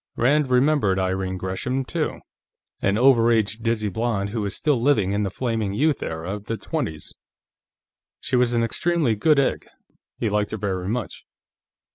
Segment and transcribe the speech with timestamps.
[0.15, 2.21] Rand remembered Irene Gresham, too;
[2.81, 6.45] an over age dizzy blonde who was still living in the Flaming Youth era of
[6.45, 7.13] the twenties.
[8.19, 9.67] She was an extremely good egg;
[10.17, 11.23] he liked her very much.